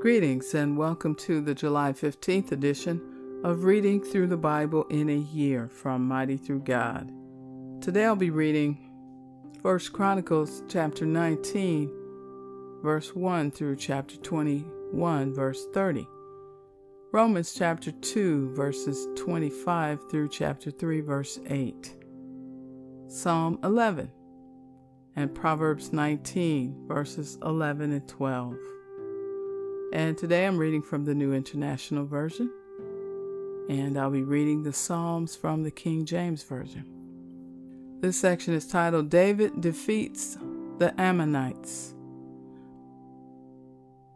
Greetings 0.00 0.54
and 0.54 0.78
welcome 0.78 1.14
to 1.16 1.42
the 1.42 1.54
July 1.54 1.92
15th 1.92 2.52
edition 2.52 3.02
of 3.44 3.64
Reading 3.64 4.02
Through 4.02 4.28
the 4.28 4.36
Bible 4.38 4.84
in 4.84 5.10
a 5.10 5.14
Year 5.14 5.68
from 5.68 6.08
Mighty 6.08 6.38
Through 6.38 6.60
God. 6.60 7.12
Today 7.82 8.06
I'll 8.06 8.16
be 8.16 8.30
reading 8.30 8.78
1 9.60 9.78
Chronicles 9.92 10.62
chapter 10.70 11.04
19 11.04 11.92
verse 12.82 13.14
1 13.14 13.50
through 13.50 13.76
chapter 13.76 14.16
21 14.16 15.34
verse 15.34 15.66
30. 15.74 16.08
Romans 17.12 17.52
chapter 17.52 17.90
2 17.90 18.54
verses 18.54 19.06
25 19.16 20.10
through 20.10 20.30
chapter 20.30 20.70
3 20.70 21.02
verse 21.02 21.38
8. 21.46 21.94
Psalm 23.06 23.58
11 23.62 24.10
and 25.16 25.34
Proverbs 25.34 25.92
19 25.92 26.86
verses 26.88 27.36
11 27.42 27.92
and 27.92 28.08
12. 28.08 28.56
And 29.92 30.16
today 30.16 30.46
I'm 30.46 30.56
reading 30.56 30.82
from 30.82 31.04
the 31.04 31.16
New 31.16 31.32
International 31.32 32.06
Version, 32.06 32.48
and 33.68 33.98
I'll 33.98 34.08
be 34.08 34.22
reading 34.22 34.62
the 34.62 34.72
Psalms 34.72 35.34
from 35.34 35.64
the 35.64 35.70
King 35.72 36.04
James 36.04 36.44
Version. 36.44 36.84
This 38.00 38.16
section 38.16 38.54
is 38.54 38.68
titled 38.68 39.10
David 39.10 39.60
Defeats 39.60 40.38
the 40.78 40.94
Ammonites. 41.00 41.92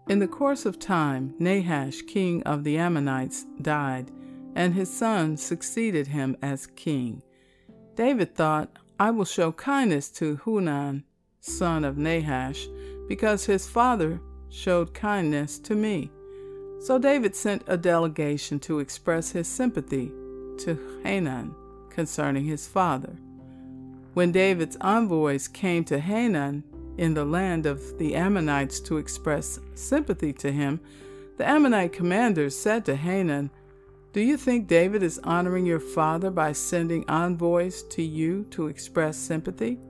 In 0.09 0.20
the 0.20 0.28
course 0.28 0.64
of 0.64 0.78
time, 0.78 1.34
Nahash, 1.41 2.02
king 2.06 2.45
of 2.45 2.62
the 2.62 2.78
Ammonites, 2.78 3.45
died, 3.61 4.12
and 4.55 4.75
his 4.75 4.97
son 4.97 5.36
succeeded 5.36 6.06
him 6.06 6.36
as 6.41 6.69
king. 6.69 7.20
David 7.97 8.36
thought, 8.36 8.70
I 9.00 9.11
will 9.11 9.25
show 9.25 9.50
kindness 9.50 10.09
to 10.12 10.36
Hanun, 10.45 11.02
son 11.41 11.84
of 11.84 11.98
Nahash, 11.98 12.69
because 13.09 13.45
his 13.45 13.66
father 13.66 14.20
showed 14.55 14.94
kindness 14.94 15.58
to 15.58 15.74
me. 15.74 16.10
So 16.80 16.98
David 16.98 17.34
sent 17.34 17.64
a 17.66 17.77
delegation 17.77 18.60
to 18.60 18.78
express 18.78 19.33
his 19.33 19.48
sympathy 19.48 20.12
to 20.58 21.00
Hanun 21.02 21.55
concerning 21.91 22.44
his 22.44 22.66
father. 22.66 23.16
When 24.14 24.30
David's 24.30 24.77
envoys 24.80 25.48
came 25.48 25.84
to 25.84 25.98
Hanun 25.98 26.62
in 26.97 27.14
the 27.14 27.25
land 27.25 27.66
of 27.66 27.98
the 27.98 28.14
Ammonites 28.14 28.78
to 28.80 28.98
express 28.98 29.58
sympathy 29.75 30.32
to 30.34 30.52
him, 30.52 30.80
the 31.36 31.48
Ammonite 31.48 31.92
commanders 31.92 32.56
said 32.56 32.84
to 32.84 32.94
Hanun, 32.94 33.50
Do 34.12 34.20
you 34.20 34.36
think 34.36 34.69
David 34.69 35.02
is 35.02 35.19
honoring 35.25 35.66
your 35.66 35.80
father 35.80 36.30
by 36.30 36.52
sending 36.52 37.05
envoys 37.08 37.82
to 37.84 38.02
you 38.02 38.44
to 38.50 38.69
express 38.69 39.16
sympathy? 39.16 39.80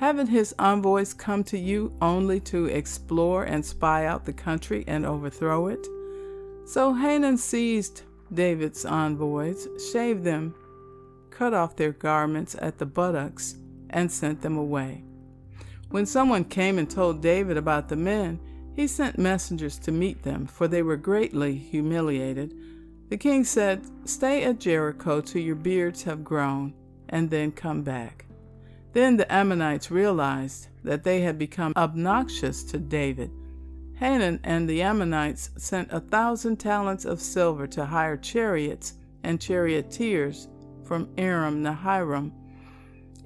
Haven't 0.00 0.28
his 0.28 0.54
envoys 0.58 1.12
come 1.12 1.44
to 1.44 1.58
you 1.58 1.92
only 2.00 2.40
to 2.40 2.64
explore 2.64 3.44
and 3.44 3.62
spy 3.62 4.06
out 4.06 4.24
the 4.24 4.32
country 4.32 4.82
and 4.86 5.04
overthrow 5.04 5.66
it? 5.66 5.86
So 6.64 6.94
Hanun 6.94 7.36
seized 7.36 8.04
David's 8.32 8.86
envoys, 8.86 9.68
shaved 9.92 10.24
them, 10.24 10.54
cut 11.28 11.52
off 11.52 11.76
their 11.76 11.92
garments 11.92 12.56
at 12.62 12.78
the 12.78 12.86
buttocks, 12.86 13.56
and 13.90 14.10
sent 14.10 14.40
them 14.40 14.56
away. 14.56 15.04
When 15.90 16.06
someone 16.06 16.44
came 16.44 16.78
and 16.78 16.88
told 16.88 17.20
David 17.20 17.58
about 17.58 17.90
the 17.90 17.96
men, 17.96 18.40
he 18.74 18.86
sent 18.86 19.18
messengers 19.18 19.78
to 19.80 19.92
meet 19.92 20.22
them, 20.22 20.46
for 20.46 20.66
they 20.66 20.82
were 20.82 20.96
greatly 20.96 21.58
humiliated. 21.58 22.54
The 23.10 23.18
king 23.18 23.44
said, 23.44 23.84
Stay 24.06 24.44
at 24.44 24.60
Jericho 24.60 25.20
till 25.20 25.42
your 25.42 25.56
beards 25.56 26.04
have 26.04 26.24
grown, 26.24 26.72
and 27.10 27.28
then 27.28 27.52
come 27.52 27.82
back. 27.82 28.24
Then 28.92 29.16
the 29.16 29.32
Ammonites 29.32 29.90
realized 29.90 30.68
that 30.82 31.04
they 31.04 31.20
had 31.20 31.38
become 31.38 31.72
obnoxious 31.76 32.64
to 32.64 32.78
David. 32.78 33.30
Hanun 33.96 34.40
and 34.42 34.68
the 34.68 34.82
Ammonites 34.82 35.50
sent 35.56 35.92
a 35.92 36.00
thousand 36.00 36.56
talents 36.56 37.04
of 37.04 37.20
silver 37.20 37.66
to 37.68 37.84
hire 37.84 38.16
chariots 38.16 38.94
and 39.22 39.40
charioteers 39.40 40.48
from 40.84 41.08
Aram 41.18 41.62
Naharaim, 41.62 42.32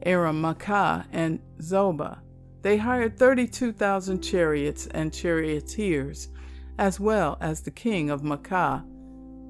Aram 0.02 0.42
Maacah, 0.42 1.06
and 1.12 1.40
Zobah. 1.60 2.18
They 2.62 2.76
hired 2.76 3.18
32,000 3.18 4.20
chariots 4.20 4.86
and 4.88 5.14
charioteers, 5.14 6.28
as 6.78 6.98
well 6.98 7.38
as 7.40 7.60
the 7.60 7.70
king 7.70 8.10
of 8.10 8.22
Maacah 8.22 8.84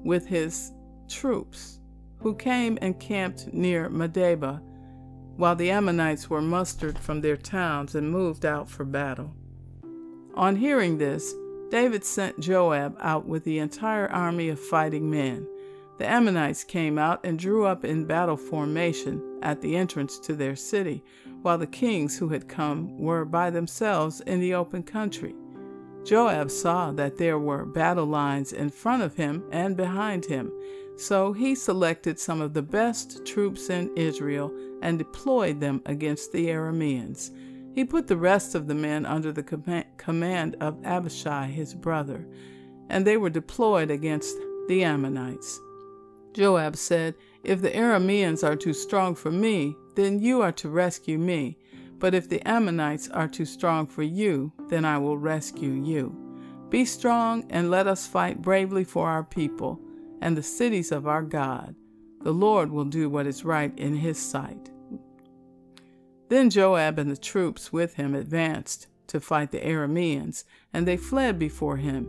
with 0.03 0.27
his 0.27 0.71
troops, 1.09 1.79
who 2.19 2.35
came 2.35 2.77
and 2.81 2.99
camped 2.99 3.51
near 3.53 3.89
Medeba 3.89 4.61
while 5.37 5.55
the 5.55 5.71
Ammonites 5.71 6.29
were 6.29 6.41
mustered 6.41 6.97
from 6.97 7.21
their 7.21 7.37
towns 7.37 7.95
and 7.95 8.11
moved 8.11 8.45
out 8.45 8.69
for 8.69 8.85
battle. 8.85 9.33
On 10.35 10.55
hearing 10.55 10.97
this, 10.97 11.33
David 11.69 12.03
sent 12.03 12.39
Joab 12.39 12.95
out 12.99 13.25
with 13.25 13.43
the 13.43 13.59
entire 13.59 14.07
army 14.07 14.49
of 14.49 14.59
fighting 14.59 15.09
men. 15.09 15.47
The 15.97 16.07
Ammonites 16.07 16.63
came 16.63 16.97
out 16.97 17.25
and 17.25 17.39
drew 17.39 17.65
up 17.65 17.85
in 17.85 18.05
battle 18.05 18.37
formation 18.37 19.39
at 19.41 19.61
the 19.61 19.75
entrance 19.75 20.19
to 20.19 20.33
their 20.33 20.55
city, 20.55 21.03
while 21.41 21.57
the 21.57 21.67
kings 21.67 22.17
who 22.17 22.29
had 22.29 22.49
come 22.49 22.97
were 22.97 23.23
by 23.23 23.49
themselves 23.49 24.21
in 24.21 24.39
the 24.39 24.53
open 24.53 24.83
country. 24.83 25.35
Joab 26.03 26.51
saw 26.51 26.91
that 26.91 27.17
there 27.17 27.39
were 27.39 27.65
battle 27.65 28.05
lines 28.05 28.53
in 28.53 28.69
front 28.69 29.01
of 29.01 29.15
him 29.15 29.43
and 29.51 29.75
behind 29.75 30.25
him, 30.25 30.51
so 30.97 31.33
he 31.33 31.55
selected 31.55 32.19
some 32.19 32.41
of 32.41 32.53
the 32.53 32.61
best 32.61 33.25
troops 33.25 33.69
in 33.69 33.89
Israel 33.95 34.53
and 34.81 34.97
deployed 34.97 35.59
them 35.59 35.81
against 35.85 36.31
the 36.31 36.47
Arameans. 36.47 37.31
He 37.73 37.83
put 37.83 38.07
the 38.07 38.17
rest 38.17 38.55
of 38.55 38.67
the 38.67 38.75
men 38.75 39.05
under 39.05 39.31
the 39.31 39.43
command 39.97 40.55
of 40.61 40.83
Abishai 40.85 41.47
his 41.47 41.73
brother, 41.73 42.25
and 42.89 43.05
they 43.05 43.17
were 43.17 43.29
deployed 43.29 43.91
against 43.91 44.35
the 44.67 44.83
Ammonites. 44.83 45.59
Joab 46.33 46.75
said, 46.75 47.15
If 47.43 47.61
the 47.61 47.71
Arameans 47.71 48.43
are 48.43 48.55
too 48.55 48.73
strong 48.73 49.15
for 49.15 49.31
me, 49.31 49.75
then 49.95 50.19
you 50.19 50.41
are 50.41 50.51
to 50.53 50.69
rescue 50.69 51.17
me. 51.17 51.57
But 51.97 52.13
if 52.13 52.27
the 52.27 52.45
Ammonites 52.47 53.09
are 53.09 53.27
too 53.27 53.45
strong 53.45 53.87
for 53.87 54.03
you, 54.03 54.51
then 54.69 54.83
I 54.85 54.97
will 54.97 55.17
rescue 55.17 55.71
you. 55.71 56.15
Be 56.69 56.83
strong 56.83 57.45
and 57.49 57.71
let 57.71 57.87
us 57.87 58.05
fight 58.07 58.41
bravely 58.41 58.83
for 58.83 59.07
our 59.07 59.23
people 59.23 59.79
and 60.21 60.35
the 60.35 60.43
cities 60.43 60.91
of 60.91 61.07
our 61.07 61.21
God. 61.21 61.75
The 62.25 62.33
Lord 62.33 62.71
will 62.71 62.85
do 62.85 63.07
what 63.07 63.27
is 63.27 63.45
right 63.45 63.71
in 63.77 63.97
his 63.97 64.17
sight. 64.17 64.71
Then 66.27 66.49
Joab 66.49 66.97
and 66.97 67.11
the 67.11 67.15
troops 67.15 67.71
with 67.71 67.93
him 67.93 68.15
advanced 68.15 68.87
to 69.09 69.19
fight 69.19 69.51
the 69.51 69.59
Arameans, 69.59 70.43
and 70.73 70.87
they 70.87 70.97
fled 70.97 71.37
before 71.37 71.77
him. 71.77 72.05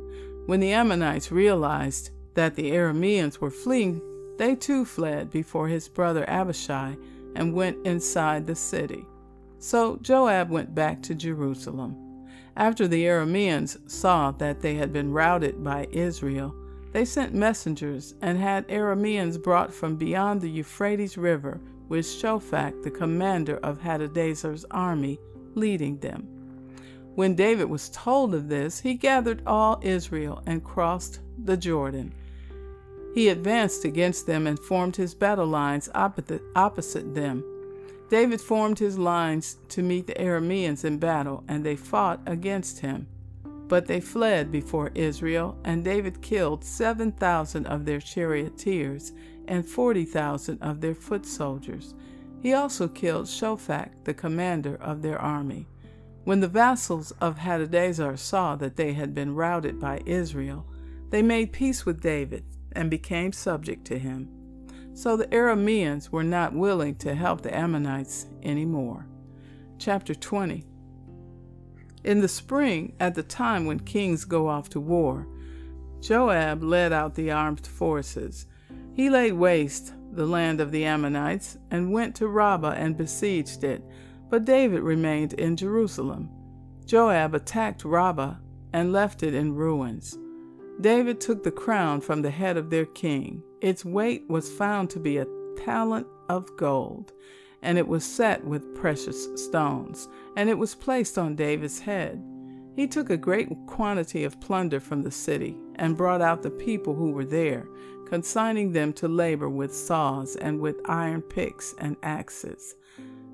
When 0.46 0.60
the 0.60 0.72
Ammonites 0.72 1.30
realized 1.30 2.12
that 2.32 2.54
the 2.54 2.70
Arameans 2.70 3.40
were 3.40 3.50
fleeing, 3.50 4.00
they 4.38 4.54
too 4.54 4.86
fled 4.86 5.30
before 5.30 5.68
his 5.68 5.86
brother 5.86 6.24
Abishai 6.30 6.96
and 7.34 7.52
went 7.52 7.86
inside 7.86 8.46
the 8.46 8.54
city. 8.54 9.04
So 9.58 9.98
Joab 10.00 10.48
went 10.48 10.74
back 10.74 11.02
to 11.02 11.14
Jerusalem. 11.14 11.94
After 12.56 12.88
the 12.88 13.04
Arameans 13.04 13.90
saw 13.90 14.30
that 14.30 14.62
they 14.62 14.76
had 14.76 14.94
been 14.94 15.12
routed 15.12 15.62
by 15.62 15.88
Israel, 15.90 16.54
they 16.96 17.04
sent 17.04 17.34
messengers 17.34 18.14
and 18.22 18.38
had 18.38 18.66
Arameans 18.68 19.36
brought 19.36 19.70
from 19.70 19.96
beyond 19.96 20.40
the 20.40 20.48
Euphrates 20.48 21.18
River, 21.18 21.60
with 21.90 22.06
Shophak, 22.06 22.82
the 22.82 22.90
commander 22.90 23.58
of 23.58 23.78
Hadadezer's 23.78 24.64
army, 24.70 25.18
leading 25.54 25.98
them. 25.98 26.26
When 27.14 27.34
David 27.34 27.66
was 27.66 27.90
told 27.90 28.34
of 28.34 28.48
this, 28.48 28.80
he 28.80 28.94
gathered 28.94 29.42
all 29.46 29.78
Israel 29.82 30.42
and 30.46 30.64
crossed 30.64 31.20
the 31.36 31.58
Jordan. 31.58 32.14
He 33.14 33.28
advanced 33.28 33.84
against 33.84 34.26
them 34.26 34.46
and 34.46 34.58
formed 34.58 34.96
his 34.96 35.12
battle 35.12 35.48
lines 35.48 35.90
opposite 35.94 37.14
them. 37.14 37.44
David 38.08 38.40
formed 38.40 38.78
his 38.78 38.98
lines 38.98 39.58
to 39.68 39.82
meet 39.82 40.06
the 40.06 40.14
Arameans 40.14 40.82
in 40.82 40.96
battle, 40.96 41.44
and 41.46 41.62
they 41.62 41.76
fought 41.76 42.22
against 42.24 42.78
him. 42.78 43.06
But 43.68 43.86
they 43.86 44.00
fled 44.00 44.52
before 44.52 44.92
Israel, 44.94 45.58
and 45.64 45.84
David 45.84 46.22
killed 46.22 46.64
7,000 46.64 47.66
of 47.66 47.84
their 47.84 48.00
charioteers 48.00 49.12
and 49.48 49.68
40,000 49.68 50.62
of 50.62 50.80
their 50.80 50.94
foot 50.94 51.26
soldiers. 51.26 51.94
He 52.42 52.52
also 52.52 52.86
killed 52.86 53.26
Shophak, 53.26 54.04
the 54.04 54.14
commander 54.14 54.76
of 54.76 55.02
their 55.02 55.18
army. 55.18 55.66
When 56.24 56.40
the 56.40 56.48
vassals 56.48 57.12
of 57.20 57.38
Hadadezer 57.38 58.18
saw 58.18 58.56
that 58.56 58.76
they 58.76 58.92
had 58.92 59.14
been 59.14 59.34
routed 59.34 59.80
by 59.80 60.00
Israel, 60.06 60.66
they 61.10 61.22
made 61.22 61.52
peace 61.52 61.86
with 61.86 62.00
David 62.00 62.44
and 62.72 62.90
became 62.90 63.32
subject 63.32 63.84
to 63.86 63.98
him. 63.98 64.28
So 64.94 65.16
the 65.16 65.26
Arameans 65.28 66.10
were 66.10 66.24
not 66.24 66.54
willing 66.54 66.96
to 66.96 67.14
help 67.14 67.42
the 67.42 67.56
Ammonites 67.56 68.26
anymore. 68.42 69.06
Chapter 69.78 70.14
20 70.14 70.64
in 72.06 72.20
the 72.20 72.28
spring, 72.28 72.94
at 73.00 73.14
the 73.14 73.22
time 73.22 73.66
when 73.66 73.80
kings 73.80 74.24
go 74.24 74.48
off 74.48 74.68
to 74.70 74.80
war, 74.80 75.26
Joab 76.00 76.62
led 76.62 76.92
out 76.92 77.14
the 77.14 77.32
armed 77.32 77.66
forces. 77.66 78.46
He 78.94 79.10
laid 79.10 79.32
waste 79.32 79.92
the 80.12 80.26
land 80.26 80.60
of 80.60 80.70
the 80.70 80.84
Ammonites 80.84 81.58
and 81.70 81.92
went 81.92 82.14
to 82.16 82.28
Rabbah 82.28 82.74
and 82.76 82.96
besieged 82.96 83.64
it, 83.64 83.82
but 84.30 84.44
David 84.44 84.82
remained 84.82 85.32
in 85.34 85.56
Jerusalem. 85.56 86.30
Joab 86.86 87.34
attacked 87.34 87.84
Rabbah 87.84 88.36
and 88.72 88.92
left 88.92 89.22
it 89.22 89.34
in 89.34 89.54
ruins. 89.54 90.16
David 90.80 91.20
took 91.20 91.42
the 91.42 91.50
crown 91.50 92.00
from 92.00 92.22
the 92.22 92.30
head 92.30 92.56
of 92.56 92.70
their 92.70 92.86
king. 92.86 93.42
Its 93.60 93.84
weight 93.84 94.24
was 94.28 94.50
found 94.50 94.90
to 94.90 95.00
be 95.00 95.18
a 95.18 95.26
talent 95.64 96.06
of 96.28 96.56
gold, 96.56 97.12
and 97.66 97.78
it 97.78 97.88
was 97.88 98.04
set 98.04 98.44
with 98.44 98.76
precious 98.76 99.28
stones, 99.34 100.08
and 100.36 100.48
it 100.48 100.56
was 100.56 100.76
placed 100.76 101.18
on 101.18 101.34
David's 101.34 101.80
head. 101.80 102.22
He 102.76 102.86
took 102.86 103.10
a 103.10 103.16
great 103.16 103.48
quantity 103.66 104.22
of 104.22 104.40
plunder 104.40 104.78
from 104.78 105.02
the 105.02 105.10
city, 105.10 105.56
and 105.74 105.96
brought 105.96 106.22
out 106.22 106.42
the 106.44 106.50
people 106.50 106.94
who 106.94 107.10
were 107.10 107.24
there, 107.24 107.66
consigning 108.06 108.70
them 108.70 108.92
to 108.92 109.08
labor 109.08 109.48
with 109.48 109.74
saws 109.74 110.36
and 110.36 110.60
with 110.60 110.76
iron 110.88 111.22
picks 111.22 111.74
and 111.78 111.96
axes. 112.04 112.76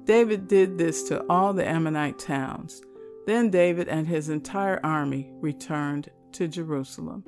David 0.05 0.49
did 0.49 0.79
this 0.79 1.03
to 1.05 1.23
all 1.29 1.53
the 1.53 1.69
Ammonite 1.69 2.19
towns. 2.19 2.81
Then 3.27 3.51
David 3.51 3.87
and 3.87 4.07
his 4.07 4.31
entire 4.31 4.81
army 4.83 5.31
returned 5.41 6.09
to 6.33 6.49
Jerusalem. 6.49 7.23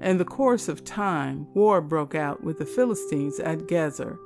In 0.00 0.16
the 0.16 0.24
course 0.24 0.66
of 0.66 0.82
time, 0.82 1.46
war 1.52 1.82
broke 1.82 2.14
out 2.14 2.42
with 2.42 2.58
the 2.58 2.66
Philistines 2.66 3.38
at 3.38 3.66
Gezer. 3.66 4.16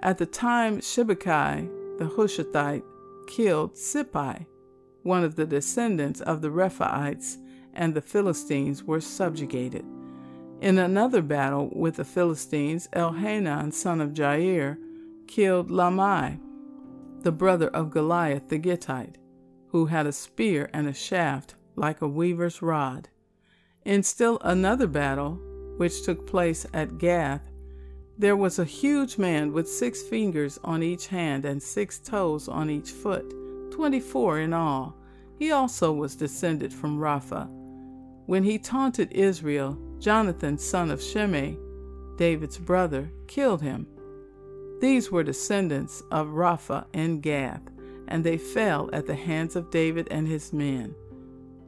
At 0.00 0.18
the 0.18 0.26
time, 0.26 0.80
Sibbecai 0.80 1.68
the 1.98 2.06
Hushathite 2.06 2.82
killed 3.26 3.74
Sippai, 3.74 4.46
one 5.02 5.22
of 5.22 5.36
the 5.36 5.46
descendants 5.46 6.20
of 6.20 6.42
the 6.42 6.50
Rephaites, 6.50 7.36
and 7.72 7.94
the 7.94 8.00
Philistines 8.02 8.82
were 8.82 9.00
subjugated. 9.00 9.84
In 10.60 10.78
another 10.78 11.22
battle 11.22 11.70
with 11.74 11.96
the 11.96 12.04
Philistines, 12.04 12.88
Elhanan, 12.92 13.72
son 13.72 14.00
of 14.00 14.10
Jair, 14.10 14.78
killed 15.26 15.70
Lahmi, 15.70 16.40
the 17.20 17.32
brother 17.32 17.68
of 17.68 17.90
Goliath 17.90 18.48
the 18.48 18.58
Gittite, 18.58 19.16
who 19.68 19.86
had 19.86 20.06
a 20.06 20.12
spear 20.12 20.70
and 20.72 20.86
a 20.86 20.94
shaft 20.94 21.54
like 21.76 22.00
a 22.00 22.08
weaver's 22.08 22.62
rod. 22.62 23.08
In 23.84 24.02
still 24.02 24.38
another 24.42 24.86
battle, 24.86 25.38
which 25.76 26.02
took 26.02 26.26
place 26.26 26.66
at 26.72 26.98
Gath, 26.98 27.42
there 28.16 28.36
was 28.36 28.58
a 28.58 28.64
huge 28.64 29.18
man 29.18 29.52
with 29.52 29.68
six 29.68 30.02
fingers 30.02 30.58
on 30.62 30.82
each 30.82 31.08
hand 31.08 31.44
and 31.44 31.62
six 31.62 31.98
toes 31.98 32.48
on 32.48 32.70
each 32.70 32.90
foot, 32.90 33.24
twenty 33.72 34.00
four 34.00 34.38
in 34.38 34.52
all. 34.52 34.96
He 35.38 35.50
also 35.50 35.92
was 35.92 36.14
descended 36.14 36.72
from 36.72 36.98
Rapha. 36.98 37.48
When 38.26 38.44
he 38.44 38.58
taunted 38.58 39.12
Israel, 39.12 39.76
Jonathan, 39.98 40.58
son 40.58 40.90
of 40.90 41.02
Shimei, 41.02 41.58
David's 42.16 42.56
brother, 42.56 43.10
killed 43.26 43.62
him. 43.62 43.86
These 44.80 45.10
were 45.10 45.24
descendants 45.24 46.02
of 46.10 46.28
Rapha 46.28 46.86
and 46.94 47.20
Gath, 47.22 47.62
and 48.06 48.22
they 48.22 48.38
fell 48.38 48.90
at 48.92 49.06
the 49.06 49.14
hands 49.14 49.56
of 49.56 49.70
David 49.70 50.06
and 50.10 50.28
his 50.28 50.52
men. 50.52 50.94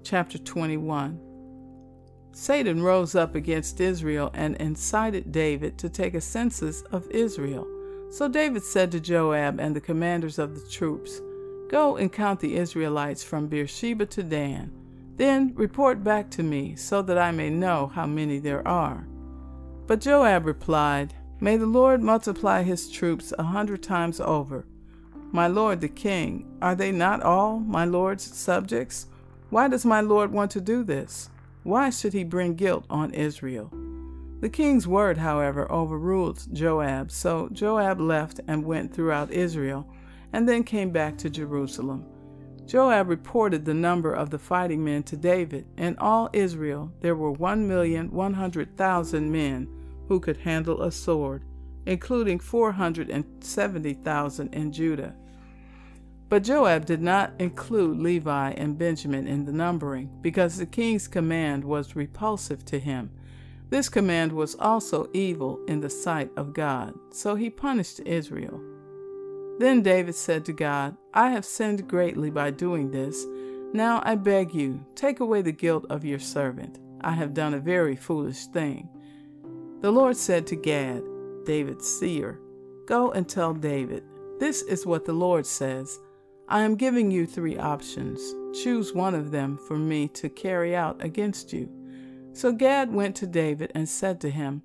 Chapter 0.05 0.39
21 0.39 1.21
Satan 2.39 2.83
rose 2.83 3.15
up 3.15 3.35
against 3.35 3.81
Israel 3.81 4.31
and 4.35 4.57
incited 4.57 5.33
David 5.33 5.79
to 5.79 5.89
take 5.89 6.13
a 6.13 6.21
census 6.21 6.83
of 6.93 7.11
Israel. 7.11 7.67
So 8.11 8.29
David 8.29 8.63
said 8.63 8.93
to 8.93 9.01
Joab 9.01 9.59
and 9.59 9.75
the 9.75 9.81
commanders 9.81 10.39
of 10.39 10.55
the 10.55 10.71
troops, 10.71 11.23
Go 11.71 11.97
and 11.97 12.13
count 12.13 12.41
the 12.41 12.57
Israelites 12.57 13.25
from 13.25 13.47
Beersheba 13.47 14.05
to 14.05 14.23
Dan. 14.23 14.71
Then 15.17 15.55
report 15.55 16.05
back 16.05 16.31
to 16.33 16.43
me, 16.43 16.77
so 16.77 17.01
that 17.01 17.17
I 17.17 17.31
may 17.31 17.49
know 17.49 17.87
how 17.87 18.05
many 18.05 18.39
there 18.39 18.69
are. 18.69 19.09
But 19.87 20.03
Joab 20.03 20.45
replied, 20.45 21.15
May 21.41 21.57
the 21.57 21.65
Lord 21.65 22.03
multiply 22.03 22.63
his 22.63 22.91
troops 22.91 23.33
a 23.39 23.45
hundred 23.45 23.83
times 23.83 24.21
over. 24.21 24.67
My 25.33 25.47
lord 25.47 25.81
the 25.81 25.89
king, 25.89 26.59
are 26.61 26.75
they 26.75 26.93
not 26.93 27.23
all 27.23 27.61
my 27.61 27.87
lord's 27.87 28.25
subjects? 28.25 29.07
Why 29.49 29.69
does 29.69 29.87
my 29.87 30.03
lord 30.03 30.33
want 30.33 30.51
to 30.51 30.61
do 30.61 30.85
this? 30.85 31.31
Why 31.67 31.91
should 31.91 32.13
he 32.13 32.23
bring 32.23 32.55
guilt 32.55 32.87
on 32.89 33.13
Israel? 33.13 33.73
The 34.39 34.49
king's 34.49 34.87
word, 34.87 35.19
however, 35.19 35.69
overruled 35.69 36.47
Joab, 36.53 37.11
so 37.11 37.49
Joab 37.51 38.01
left 38.01 38.39
and 38.47 38.65
went 38.65 38.95
throughout 38.95 39.33
Israel, 39.33 39.93
and 40.33 40.49
then 40.49 40.63
came 40.63 40.93
back 40.93 41.19
to 41.19 41.29
Jerusalem. 41.29 42.07
Joab 42.67 43.09
reported 43.09 43.65
the 43.65 43.75
number 43.75 44.13
of 44.13 44.31
the 44.31 44.39
fighting 44.39 44.85
men 44.85 45.03
to 45.05 45.17
David. 45.17 45.67
In 45.77 45.99
all 45.99 46.31
Israel 46.33 46.93
there 47.01 47.17
were 47.17 47.33
one 47.33 47.67
million 47.67 48.13
one 48.13 48.35
hundred 48.35 48.77
thousand 48.77 49.33
men 49.33 49.67
who 50.07 50.21
could 50.21 50.37
handle 50.37 50.83
a 50.83 50.93
sword, 50.93 51.43
including 51.85 52.39
four 52.39 52.71
hundred 52.71 53.11
and 53.11 53.25
seventy 53.41 53.95
thousand 53.95 54.55
in 54.55 54.71
Judah. 54.71 55.17
But 56.29 56.43
Joab 56.43 56.87
did 56.87 57.01
not 57.01 57.33
include 57.39 58.01
Levi 58.01 58.51
and 58.53 58.79
Benjamin 58.79 59.27
in 59.29 59.45
the 59.45 59.53
numbering, 59.53 60.11
because 60.21 60.57
the 60.57 60.67
king's 60.67 61.07
command 61.07 61.65
was 61.65 61.95
repulsive 61.95 62.65
to 62.67 62.79
him. 62.81 63.11
This 63.69 63.89
command 63.89 64.33
was 64.33 64.55
also 64.57 65.09
evil 65.13 65.61
in 65.67 65.81
the 65.81 65.91
sight 65.91 66.31
of 66.37 66.53
God, 66.53 66.95
so 67.11 67.35
he 67.35 67.51
punished 67.51 68.01
Israel. 68.05 68.61
Then 69.59 69.83
David 69.83 70.15
said 70.15 70.45
to 70.45 70.53
God, 70.53 70.97
I 71.15 71.31
have 71.31 71.45
sinned 71.45 71.89
greatly 71.89 72.31
by 72.31 72.51
doing 72.51 72.91
this. 72.91 73.25
Now 73.73 74.03
I 74.05 74.15
beg 74.15 74.55
you, 74.55 74.85
take 74.95 75.21
away 75.21 75.43
the 75.43 75.53
guilt 75.53 75.87
of 75.91 76.05
your 76.05 76.19
servant. 76.19 76.79
I 77.01 77.13
have 77.13 77.35
done 77.35 77.55
a 77.55 77.61
very 77.61 77.97
foolish 77.97 78.47
thing. 78.47 78.89
The 79.81 79.91
Lord 79.91 80.17
said 80.17 80.47
to 80.49 80.57
Gad, 80.57 81.03
David's 81.45 81.89
seer, 81.89 82.41
Go 82.87 83.11
and 83.13 83.29
tell 83.29 83.55
David, 83.55 84.05
This 84.39 84.63
is 84.63 84.87
what 84.87 85.05
the 85.05 85.13
Lord 85.13 85.47
says. 85.47 85.99
I 86.49 86.63
am 86.63 86.77
giving 86.77 87.11
you 87.11 87.27
three 87.27 87.59
options. 87.59 88.21
Choose 88.63 88.95
one 88.95 89.17
of 89.17 89.33
them 89.33 89.59
for 89.67 89.77
me 89.77 90.07
to 90.09 90.29
carry 90.29 90.77
out 90.77 91.03
against 91.03 91.53
you. 91.53 91.69
So 92.35 92.53
Gad 92.53 92.93
went 92.93 93.17
to 93.17 93.27
David 93.27 93.73
and 93.75 93.89
said 93.89 94.21
to 94.21 94.31
him, 94.31 94.63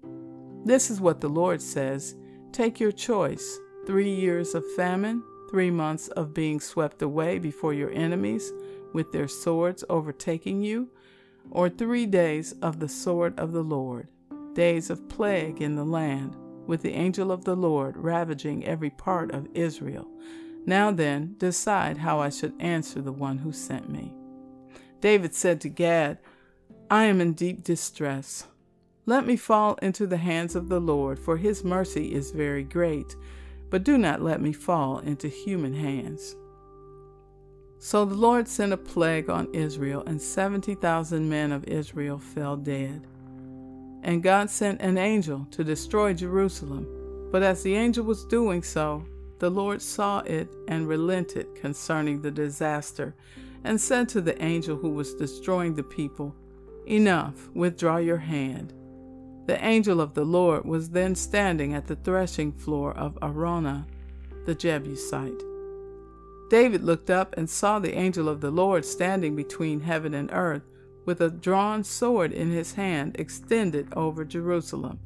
This 0.63 0.91
is 0.91 1.01
what 1.01 1.21
the 1.21 1.29
Lord 1.29 1.59
says 1.59 2.15
Take 2.51 2.79
your 2.79 2.91
choice 2.91 3.57
three 3.87 4.13
years 4.13 4.53
of 4.53 4.63
famine, 4.73 5.23
three 5.49 5.71
months 5.71 6.07
of 6.09 6.35
being 6.35 6.59
swept 6.59 7.01
away 7.01 7.39
before 7.39 7.73
your 7.73 7.91
enemies 7.91 8.51
with 8.93 9.11
their 9.11 9.27
swords 9.27 9.83
overtaking 9.89 10.61
you, 10.61 10.87
or 11.49 11.67
three 11.67 12.05
days 12.05 12.53
of 12.61 12.79
the 12.79 12.89
sword 12.89 13.39
of 13.39 13.53
the 13.53 13.63
Lord, 13.63 14.07
days 14.53 14.91
of 14.91 15.09
plague 15.09 15.61
in 15.63 15.75
the 15.75 15.85
land, 15.85 16.35
with 16.67 16.83
the 16.83 16.93
angel 16.93 17.31
of 17.31 17.43
the 17.43 17.55
Lord 17.55 17.97
ravaging 17.97 18.65
every 18.65 18.91
part 18.91 19.31
of 19.31 19.47
Israel 19.55 20.07
now 20.65 20.91
then, 20.91 21.35
decide 21.37 21.97
how 21.97 22.19
I 22.19 22.29
should 22.29 22.53
answer 22.59 23.01
the 23.01 23.11
one 23.11 23.39
who 23.39 23.51
sent 23.51 23.89
me. 23.89 24.13
David 24.99 25.33
said 25.33 25.59
to 25.61 25.69
Gad, 25.69 26.19
I 26.89 27.05
am 27.05 27.21
in 27.21 27.33
deep 27.33 27.63
distress. 27.63 28.45
Let 29.05 29.25
me 29.25 29.35
fall 29.35 29.75
into 29.81 30.05
the 30.05 30.17
hands 30.17 30.55
of 30.55 30.69
the 30.69 30.79
Lord, 30.79 31.17
for 31.17 31.37
his 31.37 31.63
mercy 31.63 32.13
is 32.13 32.31
very 32.31 32.63
great, 32.63 33.15
but 33.69 33.83
do 33.83 33.97
not 33.97 34.21
let 34.21 34.41
me 34.41 34.53
fall 34.53 34.99
into 34.99 35.27
human 35.27 35.73
hands. 35.73 36.35
So 37.79 38.05
the 38.05 38.13
Lord 38.13 38.47
sent 38.47 38.73
a 38.73 38.77
plague 38.77 39.27
on 39.27 39.51
Israel, 39.53 40.03
and 40.05 40.21
70,000 40.21 41.27
men 41.27 41.51
of 41.51 41.63
Israel 41.63 42.19
fell 42.19 42.55
dead. 42.55 43.07
And 44.03 44.21
God 44.21 44.51
sent 44.51 44.81
an 44.81 44.99
angel 44.99 45.47
to 45.49 45.63
destroy 45.63 46.13
Jerusalem. 46.13 46.87
But 47.31 47.41
as 47.41 47.63
the 47.63 47.73
angel 47.73 48.05
was 48.05 48.25
doing 48.25 48.61
so, 48.61 49.03
the 49.41 49.49
Lord 49.49 49.81
saw 49.81 50.19
it 50.19 50.53
and 50.67 50.87
relented 50.87 51.55
concerning 51.55 52.21
the 52.21 52.29
disaster, 52.29 53.15
and 53.63 53.81
said 53.81 54.07
to 54.09 54.21
the 54.21 54.39
angel 54.39 54.77
who 54.77 54.91
was 54.91 55.15
destroying 55.15 55.73
the 55.73 55.81
people, 55.81 56.35
Enough, 56.85 57.49
withdraw 57.55 57.97
your 57.97 58.17
hand. 58.17 58.71
The 59.47 59.63
angel 59.65 59.99
of 59.99 60.13
the 60.13 60.23
Lord 60.23 60.65
was 60.65 60.91
then 60.91 61.15
standing 61.15 61.73
at 61.73 61.87
the 61.87 61.95
threshing 61.95 62.51
floor 62.51 62.93
of 62.93 63.17
Araunah 63.19 63.87
the 64.45 64.53
Jebusite. 64.53 65.41
David 66.51 66.83
looked 66.83 67.09
up 67.09 67.33
and 67.35 67.49
saw 67.49 67.79
the 67.79 67.97
angel 67.97 68.29
of 68.29 68.41
the 68.41 68.51
Lord 68.51 68.85
standing 68.85 69.35
between 69.35 69.79
heaven 69.79 70.13
and 70.13 70.29
earth, 70.31 70.69
with 71.05 71.19
a 71.19 71.31
drawn 71.31 71.83
sword 71.83 72.31
in 72.31 72.51
his 72.51 72.73
hand 72.73 73.15
extended 73.17 73.87
over 73.95 74.23
Jerusalem. 74.23 74.99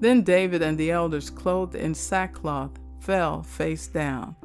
Then 0.00 0.22
David 0.22 0.60
and 0.60 0.76
the 0.76 0.90
elders, 0.90 1.30
clothed 1.30 1.74
in 1.74 1.94
sackcloth, 1.94 2.79
fell 3.00 3.42
face 3.42 3.86
down. 3.88 4.36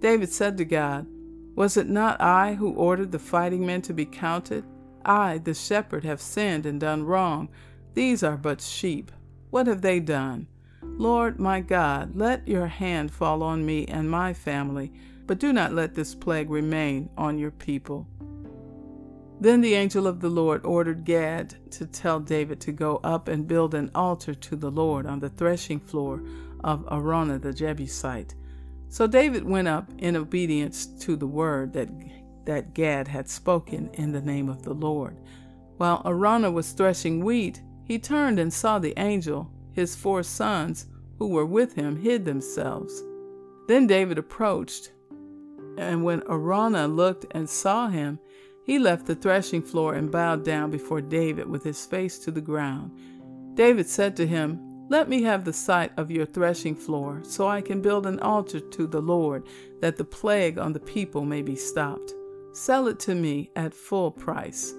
David 0.00 0.32
said 0.32 0.56
to 0.58 0.64
God, 0.64 1.06
Was 1.54 1.76
it 1.76 1.88
not 1.88 2.20
I 2.20 2.54
who 2.54 2.72
ordered 2.72 3.12
the 3.12 3.18
fighting 3.18 3.66
men 3.66 3.82
to 3.82 3.92
be 3.92 4.06
counted? 4.06 4.64
I, 5.04 5.38
the 5.38 5.54
shepherd, 5.54 6.04
have 6.04 6.20
sinned 6.20 6.66
and 6.66 6.80
done 6.80 7.04
wrong. 7.04 7.48
These 7.94 8.22
are 8.22 8.36
but 8.36 8.60
sheep. 8.60 9.10
What 9.50 9.66
have 9.66 9.82
they 9.82 10.00
done? 10.00 10.46
Lord 10.82 11.38
my 11.38 11.60
God, 11.60 12.14
let 12.14 12.46
your 12.46 12.66
hand 12.66 13.10
fall 13.10 13.42
on 13.42 13.64
me 13.64 13.86
and 13.86 14.10
my 14.10 14.34
family, 14.34 14.92
but 15.26 15.38
do 15.38 15.52
not 15.52 15.72
let 15.72 15.94
this 15.94 16.14
plague 16.14 16.50
remain 16.50 17.10
on 17.16 17.38
your 17.38 17.50
people. 17.50 18.06
Then 19.40 19.60
the 19.60 19.74
angel 19.74 20.06
of 20.06 20.20
the 20.20 20.28
Lord 20.28 20.64
ordered 20.64 21.04
Gad 21.04 21.54
to 21.72 21.86
tell 21.86 22.18
David 22.18 22.60
to 22.62 22.72
go 22.72 23.00
up 23.04 23.28
and 23.28 23.46
build 23.46 23.74
an 23.74 23.90
altar 23.94 24.34
to 24.34 24.56
the 24.56 24.70
Lord 24.70 25.06
on 25.06 25.20
the 25.20 25.28
threshing 25.28 25.78
floor 25.78 26.22
of 26.64 26.84
Araunah 26.90 27.40
the 27.40 27.52
Jebusite. 27.52 28.34
So 28.88 29.06
David 29.06 29.44
went 29.44 29.68
up 29.68 29.90
in 29.98 30.16
obedience 30.16 30.86
to 31.00 31.14
the 31.14 31.26
word 31.26 31.72
that, 31.74 31.88
that 32.46 32.74
Gad 32.74 33.06
had 33.06 33.28
spoken 33.28 33.90
in 33.92 34.10
the 34.10 34.20
name 34.20 34.48
of 34.48 34.62
the 34.62 34.74
Lord. 34.74 35.20
While 35.76 36.02
Araunah 36.04 36.50
was 36.50 36.72
threshing 36.72 37.24
wheat, 37.24 37.62
he 37.84 37.98
turned 37.98 38.40
and 38.40 38.52
saw 38.52 38.78
the 38.78 38.98
angel. 38.98 39.52
His 39.72 39.94
four 39.94 40.24
sons, 40.24 40.86
who 41.18 41.28
were 41.28 41.46
with 41.46 41.74
him, 41.74 41.96
hid 41.96 42.24
themselves. 42.24 43.02
Then 43.68 43.86
David 43.86 44.18
approached, 44.18 44.90
and 45.76 46.02
when 46.02 46.22
Araunah 46.22 46.88
looked 46.88 47.26
and 47.30 47.48
saw 47.48 47.88
him, 47.88 48.18
he 48.68 48.78
left 48.78 49.06
the 49.06 49.14
threshing 49.14 49.62
floor 49.62 49.94
and 49.94 50.12
bowed 50.12 50.44
down 50.44 50.70
before 50.70 51.00
David 51.00 51.48
with 51.48 51.64
his 51.64 51.86
face 51.86 52.18
to 52.18 52.30
the 52.30 52.42
ground. 52.42 52.90
David 53.54 53.88
said 53.88 54.14
to 54.16 54.26
him, 54.26 54.60
Let 54.90 55.08
me 55.08 55.22
have 55.22 55.46
the 55.46 55.54
site 55.54 55.90
of 55.96 56.10
your 56.10 56.26
threshing 56.26 56.74
floor, 56.76 57.22
so 57.24 57.48
I 57.48 57.62
can 57.62 57.80
build 57.80 58.04
an 58.04 58.20
altar 58.20 58.60
to 58.60 58.86
the 58.86 59.00
Lord, 59.00 59.46
that 59.80 59.96
the 59.96 60.04
plague 60.04 60.58
on 60.58 60.74
the 60.74 60.80
people 60.80 61.24
may 61.24 61.40
be 61.40 61.56
stopped. 61.56 62.12
Sell 62.52 62.88
it 62.88 63.00
to 63.00 63.14
me 63.14 63.50
at 63.56 63.72
full 63.72 64.10
price. 64.10 64.74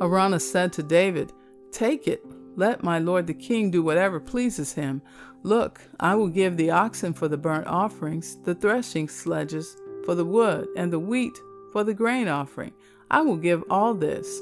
Araunah 0.00 0.40
said 0.40 0.72
to 0.72 0.82
David, 0.82 1.34
Take 1.72 2.08
it, 2.08 2.24
let 2.56 2.82
my 2.82 2.98
lord 2.98 3.26
the 3.26 3.34
king 3.34 3.70
do 3.70 3.82
whatever 3.82 4.20
pleases 4.20 4.72
him. 4.72 5.02
Look, 5.42 5.82
I 6.00 6.14
will 6.14 6.28
give 6.28 6.56
the 6.56 6.70
oxen 6.70 7.12
for 7.12 7.28
the 7.28 7.36
burnt 7.36 7.66
offerings, 7.66 8.40
the 8.44 8.54
threshing 8.54 9.06
sledges 9.06 9.76
for 10.06 10.14
the 10.14 10.24
wood, 10.24 10.68
and 10.78 10.90
the 10.90 10.98
wheat 10.98 11.38
for 11.76 11.84
the 11.84 11.92
grain 11.92 12.26
offering. 12.26 12.72
I 13.10 13.20
will 13.20 13.36
give 13.36 13.62
all 13.68 13.92
this. 13.92 14.40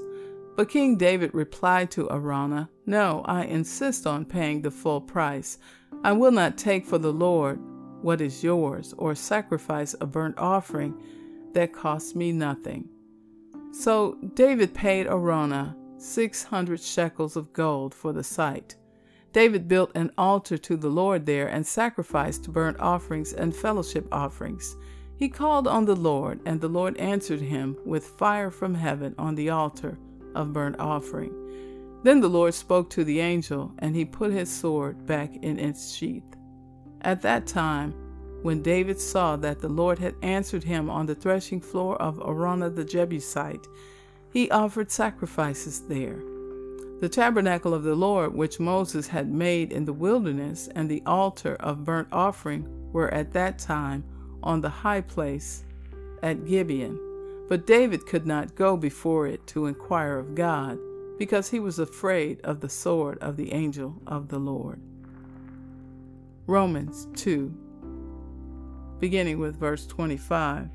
But 0.55 0.69
King 0.69 0.97
David 0.97 1.35
replied 1.35 1.91
to 1.91 2.07
Araunah, 2.07 2.69
No, 2.87 3.23
I 3.25 3.43
insist 3.43 4.07
on 4.07 4.25
paying 4.25 4.63
the 4.63 4.71
full 4.71 5.01
price. 5.01 5.59
I 6.05 6.13
will 6.13 6.31
not 6.31 6.57
take 6.57 6.87
for 6.87 6.97
the 6.97 7.13
Lord 7.13 7.59
what 8.03 8.21
is 8.21 8.45
yours, 8.45 8.95
or 8.99 9.17
sacrifice 9.17 9.97
a 10.01 10.07
burnt 10.07 10.39
offering 10.39 10.95
that 11.55 11.73
costs 11.73 12.15
me 12.15 12.31
nothing. 12.31 12.89
So 13.73 14.17
David 14.35 14.73
paid 14.73 15.09
Araunah 15.09 15.75
600 15.99 16.81
shekels 16.81 17.35
of 17.35 17.53
gold 17.53 17.93
for 17.93 18.13
the 18.13 18.23
site. 18.23 18.77
David 19.33 19.67
built 19.67 19.91
an 19.97 20.13
altar 20.17 20.57
to 20.59 20.77
the 20.77 20.89
Lord 20.89 21.27
there 21.27 21.49
and 21.49 21.67
sacrificed 21.67 22.53
burnt 22.53 22.79
offerings 22.79 23.33
and 23.33 23.53
fellowship 23.53 24.07
offerings. 24.13 24.77
He 25.17 25.29
called 25.29 25.69
on 25.69 25.85
the 25.85 25.95
Lord, 25.95 26.41
and 26.45 26.61
the 26.61 26.69
Lord 26.69 26.97
answered 26.97 27.41
him 27.41 27.77
with 27.85 28.05
fire 28.05 28.51
from 28.51 28.75
heaven 28.75 29.15
on 29.17 29.35
the 29.35 29.51
altar 29.51 29.99
of 30.35 30.53
burnt 30.53 30.79
offering. 30.81 31.33
Then 32.03 32.21
the 32.21 32.29
Lord 32.29 32.53
spoke 32.53 32.91
to 32.91 33.05
the 33.05 33.21
angel, 33.21 33.73
and 33.79 33.95
he 33.95 34.05
put 34.05 34.33
his 34.33 34.51
sword 34.51 35.07
back 35.07 35.37
in 35.37 35.59
its 35.59 35.95
sheath. 35.95 36.37
At 37.03 37.23
that 37.23 37.47
time, 37.47 37.95
when 38.43 38.61
David 38.61 39.01
saw 39.01 39.37
that 39.37 39.61
the 39.61 39.69
Lord 39.69 39.99
had 39.99 40.17
answered 40.23 40.65
him 40.65 40.91
on 40.91 41.07
the 41.07 41.15
threshing 41.15 41.61
floor 41.61 41.97
of 42.03 42.19
Araunah 42.19 42.75
the 42.75 42.85
Jebusite, 42.85 43.67
he 44.33 44.51
offered 44.51 44.91
sacrifices 44.91 45.81
there. 45.89 46.21
The 47.01 47.09
tabernacle 47.09 47.73
of 47.73 47.85
the 47.85 47.95
Lord, 47.95 48.35
which 48.35 48.61
Moses 48.61 49.07
had 49.07 49.33
made 49.33 49.73
in 49.73 49.85
the 49.85 49.93
wilderness, 49.93 50.69
and 50.75 50.91
the 50.91 51.03
altar 51.07 51.57
of 51.61 51.85
burnt 51.85 52.09
offering 52.13 52.67
were 52.93 53.13
at 53.15 53.33
that 53.33 53.59
time 53.59 54.05
on 54.45 54.61
the 54.61 54.69
high 54.69 55.01
place 55.01 55.65
at 56.23 56.47
Gibeon. 56.47 57.01
But 57.49 57.67
David 57.67 58.07
could 58.07 58.27
not 58.27 58.55
go 58.55 58.77
before 58.77 59.27
it 59.27 59.47
to 59.49 59.67
inquire 59.67 60.19
of 60.19 60.35
God, 60.35 60.79
because 61.19 61.51
he 61.51 61.61
was 61.61 61.79
afraid 61.79 62.41
of 62.43 62.61
the 62.61 62.69
sword 62.69 63.19
of 63.19 63.37
the 63.37 63.53
angel 63.53 64.01
of 64.07 64.29
the 64.29 64.39
Lord. 64.39 64.81
Romans 66.47 67.09
2, 67.17 67.53
beginning 68.99 69.39
with 69.39 69.59
verse 69.59 69.87
25. 69.87 70.69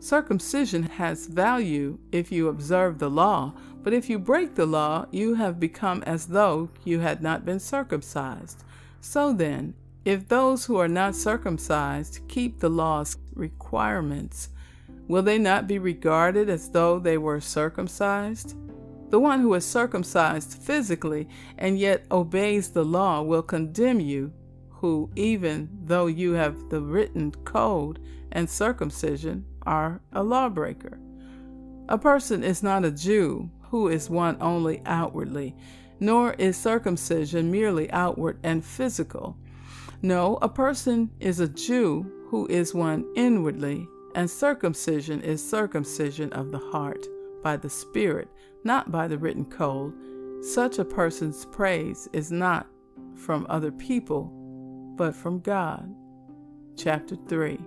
Circumcision 0.00 0.82
has 0.82 1.26
value 1.26 1.98
if 2.12 2.30
you 2.30 2.48
observe 2.48 2.98
the 2.98 3.08
law, 3.08 3.54
but 3.82 3.92
if 3.92 4.10
you 4.10 4.18
break 4.18 4.54
the 4.54 4.66
law, 4.66 5.06
you 5.10 5.34
have 5.34 5.60
become 5.60 6.02
as 6.04 6.26
though 6.26 6.68
you 6.84 7.00
had 7.00 7.22
not 7.22 7.44
been 7.44 7.60
circumcised. 7.60 8.64
So 9.00 9.32
then, 9.32 9.74
if 10.04 10.28
those 10.28 10.64
who 10.66 10.76
are 10.76 10.88
not 10.88 11.16
circumcised 11.16 12.20
keep 12.28 12.60
the 12.60 12.68
law's 12.68 13.16
requirements, 13.34 14.50
will 15.08 15.22
they 15.22 15.38
not 15.38 15.66
be 15.66 15.78
regarded 15.78 16.48
as 16.48 16.70
though 16.70 16.98
they 16.98 17.16
were 17.16 17.40
circumcised? 17.40 18.54
The 19.10 19.20
one 19.20 19.40
who 19.40 19.54
is 19.54 19.64
circumcised 19.64 20.62
physically 20.62 21.28
and 21.56 21.78
yet 21.78 22.04
obeys 22.10 22.70
the 22.70 22.84
law 22.84 23.22
will 23.22 23.42
condemn 23.42 24.00
you, 24.00 24.32
who, 24.70 25.10
even 25.14 25.70
though 25.84 26.06
you 26.06 26.32
have 26.32 26.68
the 26.68 26.80
written 26.80 27.30
code 27.44 28.00
and 28.32 28.50
circumcision, 28.50 29.44
are 29.64 30.00
a 30.12 30.22
lawbreaker. 30.22 30.98
A 31.88 31.96
person 31.96 32.42
is 32.42 32.62
not 32.62 32.84
a 32.84 32.90
Jew 32.90 33.50
who 33.70 33.88
is 33.88 34.10
one 34.10 34.36
only 34.40 34.82
outwardly, 34.84 35.54
nor 36.00 36.32
is 36.34 36.56
circumcision 36.56 37.50
merely 37.50 37.90
outward 37.90 38.38
and 38.42 38.64
physical. 38.64 39.36
No, 40.04 40.38
a 40.42 40.50
person 40.50 41.10
is 41.18 41.40
a 41.40 41.48
Jew 41.48 42.04
who 42.28 42.46
is 42.48 42.74
one 42.74 43.06
inwardly, 43.16 43.88
and 44.14 44.30
circumcision 44.30 45.22
is 45.22 45.42
circumcision 45.42 46.30
of 46.34 46.52
the 46.52 46.58
heart, 46.58 47.06
by 47.42 47.56
the 47.56 47.70
Spirit, 47.70 48.28
not 48.64 48.92
by 48.92 49.08
the 49.08 49.16
written 49.16 49.46
code. 49.46 49.94
Such 50.42 50.78
a 50.78 50.84
person's 50.84 51.46
praise 51.46 52.06
is 52.12 52.30
not 52.30 52.66
from 53.14 53.46
other 53.48 53.72
people, 53.72 54.30
but 54.94 55.16
from 55.16 55.40
God. 55.40 55.88
Chapter 56.76 57.16
3 57.26 57.58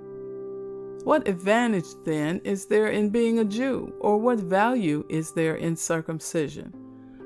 what 1.06 1.28
advantage, 1.28 1.88
then, 2.06 2.40
is 2.44 2.68
there 2.68 2.88
in 2.88 3.10
being 3.10 3.40
a 3.40 3.46
Jew, 3.46 3.96
or 4.00 4.20
what 4.20 4.40
value 4.40 5.04
is 5.10 5.32
there 5.32 5.56
in 5.56 5.76
circumcision? 5.76 6.72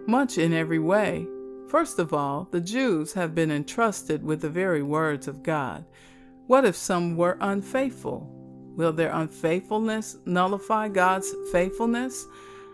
Much 0.08 0.38
in 0.38 0.54
every 0.54 0.80
way. 0.80 1.28
First 1.72 2.00
of 2.00 2.14
all, 2.14 2.50
the 2.52 2.60
Jews 2.60 3.14
have 3.14 3.34
been 3.34 3.50
entrusted 3.50 4.26
with 4.26 4.42
the 4.42 4.50
very 4.50 4.84
words 4.84 5.30
of 5.30 5.42
God. 5.42 5.86
What 6.48 6.66
if 6.66 6.76
some 6.76 7.16
were 7.16 7.38
unfaithful? 7.40 8.30
Will 8.76 8.92
their 8.92 9.14
unfaithfulness 9.14 10.18
nullify 10.26 10.90
God's 10.90 11.34
faithfulness? 11.50 12.28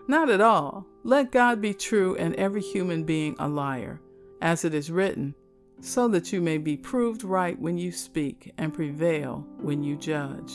Not 0.08 0.28
at 0.28 0.40
all. 0.40 0.84
Let 1.04 1.30
God 1.30 1.60
be 1.60 1.74
true 1.74 2.16
and 2.16 2.34
every 2.34 2.60
human 2.60 3.04
being 3.04 3.36
a 3.38 3.48
liar, 3.48 4.00
as 4.42 4.64
it 4.64 4.74
is 4.74 4.90
written, 4.90 5.32
so 5.80 6.08
that 6.08 6.32
you 6.32 6.40
may 6.40 6.58
be 6.58 6.76
proved 6.76 7.22
right 7.22 7.56
when 7.56 7.78
you 7.78 7.92
speak 7.92 8.52
and 8.58 8.74
prevail 8.74 9.46
when 9.60 9.84
you 9.84 9.94
judge. 9.94 10.54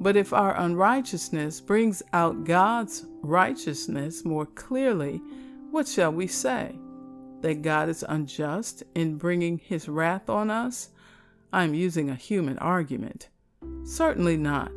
But 0.00 0.16
if 0.16 0.32
our 0.32 0.60
unrighteousness 0.60 1.60
brings 1.60 2.02
out 2.12 2.42
God's 2.42 3.06
righteousness 3.22 4.24
more 4.24 4.46
clearly, 4.46 5.22
what 5.70 5.86
shall 5.86 6.12
we 6.12 6.26
say? 6.26 6.76
That 7.40 7.62
God 7.62 7.88
is 7.88 8.04
unjust 8.08 8.82
in 8.94 9.16
bringing 9.16 9.58
his 9.58 9.88
wrath 9.88 10.28
on 10.28 10.50
us? 10.50 10.90
I 11.52 11.64
am 11.64 11.74
using 11.74 12.10
a 12.10 12.14
human 12.14 12.58
argument. 12.58 13.28
Certainly 13.84 14.36
not. 14.36 14.72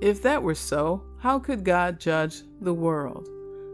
If 0.00 0.22
that 0.22 0.42
were 0.42 0.54
so, 0.54 1.02
how 1.18 1.38
could 1.38 1.64
God 1.64 2.00
judge 2.00 2.42
the 2.60 2.74
world? 2.74 3.28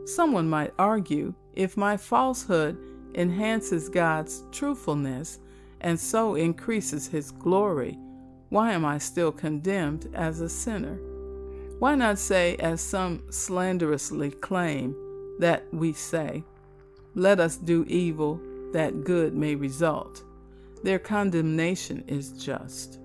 Someone 0.07 0.49
might 0.49 0.75
argue 0.79 1.35
if 1.55 1.76
my 1.76 1.97
falsehood 1.97 2.79
enhances 3.14 3.88
God's 3.88 4.43
truthfulness 4.50 5.38
and 5.81 5.99
so 5.99 6.35
increases 6.35 7.07
his 7.07 7.31
glory, 7.31 7.99
why 8.49 8.73
am 8.73 8.85
I 8.85 8.99
still 8.99 9.33
condemned 9.33 10.11
as 10.14 10.41
a 10.41 10.49
sinner? 10.49 10.99
Why 11.79 11.95
not 11.95 12.19
say, 12.19 12.57
as 12.57 12.81
some 12.81 13.25
slanderously 13.31 14.31
claim, 14.31 14.95
that 15.41 15.64
we 15.73 15.93
say, 15.93 16.45
Let 17.14 17.40
us 17.40 17.56
do 17.56 17.85
evil 17.88 18.40
that 18.73 19.04
good 19.04 19.35
may 19.35 19.54
result? 19.54 20.25
Their 20.83 20.99
condemnation 20.99 22.04
is 22.06 22.33
just. 22.33 22.99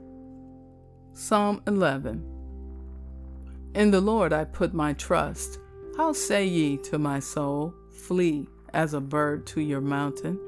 Psalm 1.13 1.61
11 1.67 2.23
In 3.75 3.91
the 3.91 4.01
Lord 4.01 4.33
I 4.33 4.45
put 4.45 4.73
my 4.73 4.93
trust. 4.93 5.59
How 5.97 6.13
say 6.13 6.45
ye 6.45 6.77
to 6.77 6.97
my 6.97 7.19
soul, 7.19 7.73
Flee 7.91 8.47
as 8.73 8.93
a 8.93 9.01
bird 9.01 9.45
to 9.47 9.61
your 9.61 9.81
mountain? 9.81 10.39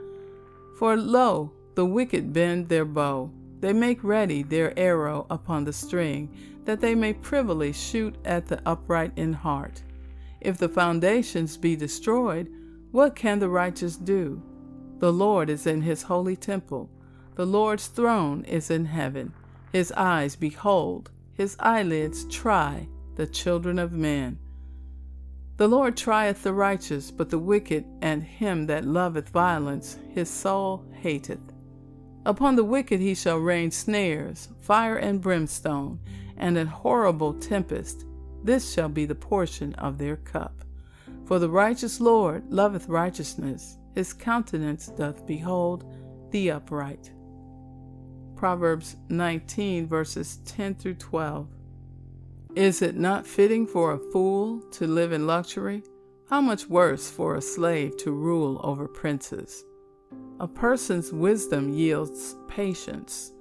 For 0.80 0.98
lo, 0.98 1.52
the 1.76 1.86
wicked 1.86 2.34
bend 2.34 2.70
their 2.70 2.86
bow 2.86 3.32
they 3.62 3.74
make 3.74 4.04
ready 4.04 4.42
their 4.42 4.78
arrow 4.78 5.28
upon 5.30 5.64
the 5.64 5.74
string, 5.74 6.36
that 6.66 6.82
they 6.82 6.96
may 6.96 7.14
privily 7.14 7.72
shoot 7.72 8.16
at 8.26 8.48
the 8.48 8.60
upright 8.66 9.12
in 9.16 9.34
heart. 9.34 9.84
If 10.42 10.58
the 10.58 10.68
foundations 10.68 11.58
be 11.58 11.76
destroyed, 11.76 12.52
what 12.92 13.16
can 13.16 13.40
the 13.40 13.50
righteous 13.50 13.96
do? 13.96 14.42
The 15.00 15.12
Lord 15.12 15.50
is 15.50 15.66
in 15.66 15.82
his 15.82 16.04
holy 16.04 16.36
temple. 16.36 16.90
The 17.36 17.46
Lord's 17.46 17.88
throne 17.88 18.44
is 18.44 18.70
in 18.70 18.86
heaven. 18.86 19.34
His 19.72 19.92
eyes 19.94 20.36
behold, 20.36 21.10
his 21.34 21.56
eyelids 21.60 22.26
try 22.26 22.88
the 23.16 23.26
children 23.26 23.80
of 23.80 23.94
men. 23.94 24.38
The 25.58 25.68
Lord 25.68 25.96
trieth 25.96 26.44
the 26.44 26.54
righteous, 26.54 27.12
but 27.12 27.30
the 27.30 27.40
wicked 27.40 27.86
and 28.02 28.24
him 28.24 28.66
that 28.66 28.86
loveth 28.86 29.30
violence 29.30 29.98
his 30.14 30.30
soul 30.30 30.84
hateth. 30.92 31.54
Upon 32.26 32.56
the 32.56 32.64
wicked 32.64 33.00
he 33.00 33.16
shall 33.16 33.38
rain 33.38 33.72
snares, 33.72 34.50
fire 34.60 34.98
and 34.98 35.22
brimstone, 35.22 36.00
and 36.38 36.58
an 36.58 36.68
horrible 36.68 37.34
tempest. 37.34 38.06
This 38.44 38.74
shall 38.74 38.90
be 38.90 39.06
the 39.06 39.16
portion 39.16 39.74
of 39.76 39.98
their 39.98 40.18
cup. 40.18 40.66
For 41.32 41.40
the 41.40 41.50
righteous 41.50 42.02
Lord 42.02 42.52
loveth 42.52 42.90
righteousness, 42.90 43.78
his 43.96 44.12
countenance 44.12 44.88
doth 44.88 45.26
behold 45.26 45.86
the 46.32 46.52
upright. 46.52 47.10
Proverbs 48.36 48.98
19, 49.08 49.88
verses 49.88 50.40
10 50.44 50.76
through 50.76 50.96
12. 50.96 51.48
Is 52.56 52.82
it 52.82 52.98
not 52.98 53.26
fitting 53.26 53.66
for 53.66 53.94
a 53.94 54.12
fool 54.12 54.60
to 54.72 54.86
live 54.86 55.14
in 55.14 55.26
luxury? 55.26 55.84
How 56.30 56.42
much 56.42 56.68
worse 56.68 57.10
for 57.10 57.36
a 57.36 57.42
slave 57.42 57.96
to 58.00 58.12
rule 58.12 58.60
over 58.62 58.86
princes? 58.90 59.64
A 60.42 60.50
person's 60.50 61.14
wisdom 61.14 61.72
yields 61.72 62.36
patience. 62.50 63.32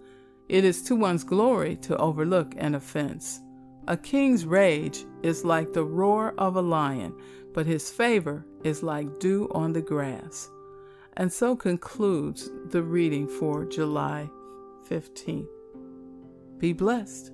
It 0.49 0.65
is 0.65 0.81
to 0.83 0.95
one's 0.95 1.25
glory 1.25 1.75
to 1.79 1.97
overlook 1.97 2.55
an 2.57 2.77
offense. 2.77 3.41
A 3.89 3.97
king's 3.97 4.47
rage 4.47 5.05
is 5.25 5.45
like 5.45 5.73
the 5.73 5.85
roar 5.85 6.35
of 6.39 6.55
a 6.55 6.63
lion, 6.63 7.13
but 7.53 7.67
his 7.67 7.91
favor 7.91 8.45
is 8.65 8.83
like 8.83 9.19
dew 9.19 9.49
on 9.53 9.73
the 9.73 9.83
grass. 9.83 10.49
And 11.17 11.33
so 11.33 11.57
concludes 11.57 12.51
the 12.67 12.83
reading 12.83 13.27
for 13.29 13.65
July 13.65 14.31
15th. 14.89 15.49
Be 16.59 16.73
blessed. 16.73 17.33